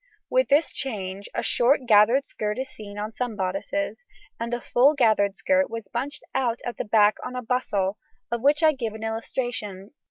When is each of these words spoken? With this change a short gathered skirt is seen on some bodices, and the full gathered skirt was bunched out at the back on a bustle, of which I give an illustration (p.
With 0.31 0.47
this 0.49 0.73
change 0.73 1.29
a 1.35 1.43
short 1.43 1.85
gathered 1.85 2.25
skirt 2.25 2.57
is 2.57 2.69
seen 2.69 2.97
on 2.97 3.13
some 3.13 3.35
bodices, 3.35 4.03
and 4.39 4.51
the 4.51 4.59
full 4.59 4.95
gathered 4.95 5.35
skirt 5.35 5.69
was 5.69 5.87
bunched 5.93 6.23
out 6.33 6.59
at 6.65 6.77
the 6.77 6.85
back 6.85 7.17
on 7.23 7.35
a 7.35 7.43
bustle, 7.43 7.99
of 8.31 8.41
which 8.41 8.63
I 8.63 8.71
give 8.71 8.95
an 8.95 9.03
illustration 9.03 9.89
(p. 9.89 9.93